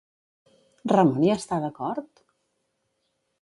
[0.91, 2.25] Ramon hi està d'acord?